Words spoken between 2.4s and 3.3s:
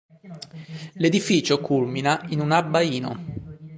abbaino.